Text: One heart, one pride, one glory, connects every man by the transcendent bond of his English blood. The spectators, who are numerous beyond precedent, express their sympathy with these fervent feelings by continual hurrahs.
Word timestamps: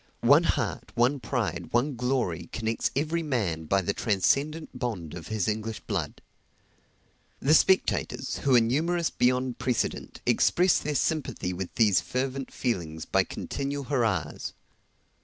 One 0.25 0.45
heart, 0.45 0.91
one 0.95 1.19
pride, 1.19 1.67
one 1.73 1.95
glory, 1.95 2.49
connects 2.51 2.89
every 2.95 3.21
man 3.21 3.65
by 3.65 3.83
the 3.83 3.93
transcendent 3.93 4.79
bond 4.79 5.13
of 5.13 5.27
his 5.27 5.47
English 5.47 5.81
blood. 5.81 6.23
The 7.39 7.53
spectators, 7.53 8.39
who 8.39 8.55
are 8.55 8.59
numerous 8.61 9.11
beyond 9.11 9.59
precedent, 9.59 10.19
express 10.25 10.79
their 10.79 10.95
sympathy 10.95 11.53
with 11.53 11.75
these 11.75 12.01
fervent 12.01 12.51
feelings 12.51 13.05
by 13.05 13.23
continual 13.23 13.83
hurrahs. 13.83 14.53